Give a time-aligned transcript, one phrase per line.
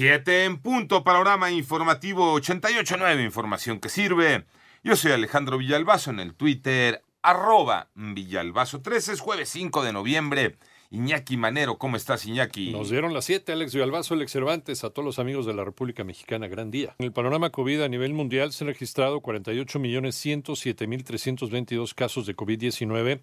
[0.00, 4.46] Siete en punto, panorama informativo 88.9, información que sirve.
[4.82, 10.56] Yo soy Alejandro Villalbazo en el Twitter, arroba Villalbazo 13, es jueves 5 de noviembre.
[10.90, 12.72] Iñaki Manero, ¿cómo estás, Iñaki?
[12.72, 16.02] Nos dieron las 7, Alex Villalbazo, Alex Cervantes, a todos los amigos de la República
[16.02, 16.94] Mexicana, gran día.
[16.98, 23.20] En el panorama COVID a nivel mundial se han registrado 48.107.322 casos de COVID-19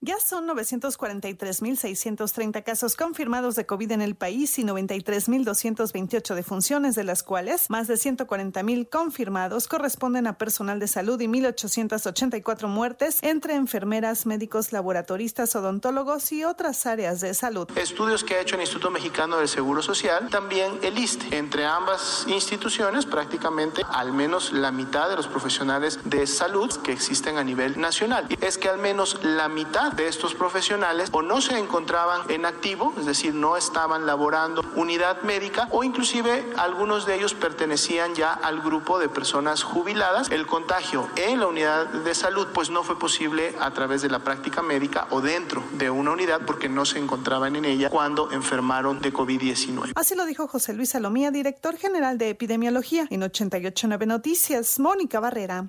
[0.06, 7.24] Ya son 943.630 casos confirmados de COVID en el país y 93.228 defunciones, de las
[7.24, 14.26] cuales más de 140.000 confirmados corresponden a personal de salud y 1.884 muertes entre enfermeras,
[14.26, 17.70] médicos, laboratoristas, odontólogos y otras áreas de salud.
[17.78, 21.38] Estudios que ha hecho el Instituto Mexicano del Seguro Social, también el ISTE.
[21.38, 27.38] Entre ambas instituciones, prácticamente al menos la mitad de los profesionales de salud que existen
[27.38, 28.28] a nivel nacional.
[28.42, 32.94] Es que al menos la mitad de estos profesionales o no se encontraban en activo,
[32.98, 38.62] es decir, no estaban laborando unidad médica o inclusive algunos de ellos pertenecían ya al
[38.62, 40.30] grupo de personas jubiladas.
[40.32, 44.20] El contagio en la unidad de salud pues no fue posible a través de la
[44.20, 49.00] práctica médica o dentro de una unidad porque no se encontraban en ella cuando enfermaron
[49.02, 49.92] de COVID-19.
[49.96, 55.66] Así lo dijo José Luis Salomía, director general de epidemiología en 889 Noticias, Mónica Barrera.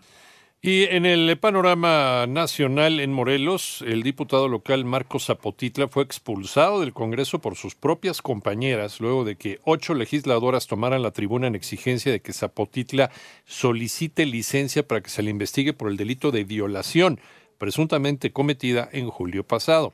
[0.66, 6.94] Y en el panorama nacional en Morelos, el diputado local Marcos Zapotitla fue expulsado del
[6.94, 12.10] Congreso por sus propias compañeras luego de que ocho legisladoras tomaran la tribuna en exigencia
[12.10, 13.10] de que Zapotitla
[13.44, 17.20] solicite licencia para que se le investigue por el delito de violación
[17.58, 19.92] presuntamente cometida en julio pasado.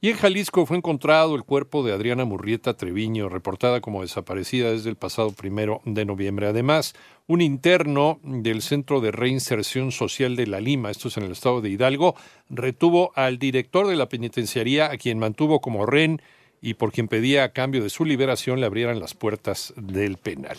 [0.00, 4.90] Y en Jalisco fue encontrado el cuerpo de Adriana Murrieta Treviño, reportada como desaparecida desde
[4.90, 6.46] el pasado primero de noviembre.
[6.46, 6.94] Además,
[7.26, 11.60] un interno del Centro de Reinserción Social de La Lima, esto es en el estado
[11.60, 12.14] de Hidalgo,
[12.48, 16.22] retuvo al director de la penitenciaría, a quien mantuvo como rehén
[16.60, 20.58] y por quien pedía a cambio de su liberación le abrieran las puertas del penal.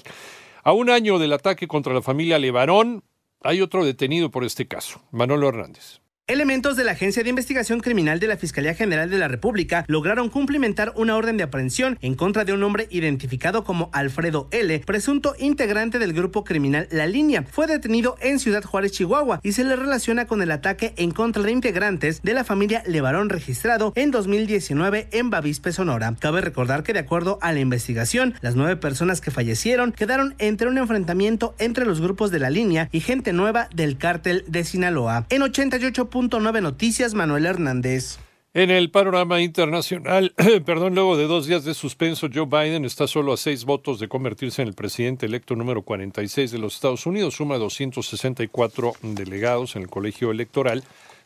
[0.64, 3.04] A un año del ataque contra la familia Levarón,
[3.42, 6.02] hay otro detenido por este caso, Manolo Hernández.
[6.30, 10.30] Elementos de la Agencia de Investigación Criminal de la Fiscalía General de la República lograron
[10.30, 15.34] cumplimentar una orden de aprehensión en contra de un hombre identificado como Alfredo L., presunto
[15.40, 17.46] integrante del grupo criminal La Línea.
[17.50, 21.42] Fue detenido en Ciudad Juárez, Chihuahua, y se le relaciona con el ataque en contra
[21.42, 26.14] de integrantes de la familia Levarón registrado en 2019 en Bavispe, Sonora.
[26.20, 30.70] Cabe recordar que de acuerdo a la investigación, las nueve personas que fallecieron quedaron entre
[30.70, 35.26] un enfrentamiento entre los grupos de La Línea y gente nueva del cártel de Sinaloa.
[35.32, 38.18] En 88 nueve Noticias, Manuel Hernández.
[38.54, 40.34] En el panorama internacional,
[40.66, 44.08] perdón, luego de dos días de suspenso, Joe Biden está solo a seis votos de
[44.08, 49.84] convertirse en el presidente electo número 46 de los Estados Unidos, suma 264 delegados en
[49.84, 50.84] el colegio electoral,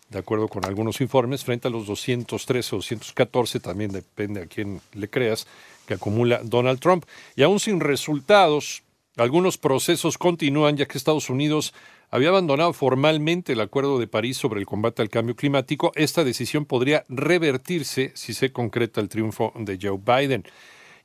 [0.09, 4.81] de acuerdo con algunos informes, frente a los 213 o 214, también depende a quién
[4.93, 5.47] le creas,
[5.87, 7.05] que acumula Donald Trump.
[7.35, 8.83] Y aún sin resultados,
[9.17, 11.73] algunos procesos continúan ya que Estados Unidos
[12.09, 15.91] había abandonado formalmente el Acuerdo de París sobre el combate al cambio climático.
[15.95, 20.43] Esta decisión podría revertirse si se concreta el triunfo de Joe Biden.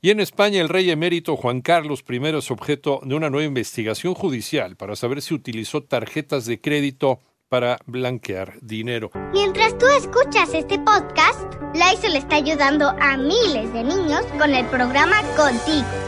[0.00, 4.14] Y en España el rey emérito Juan Carlos I es objeto de una nueva investigación
[4.14, 9.10] judicial para saber si utilizó tarjetas de crédito para blanquear dinero.
[9.32, 11.40] Mientras tú escuchas este podcast,
[11.74, 16.07] Lysol está ayudando a miles de niños con el programa Contigo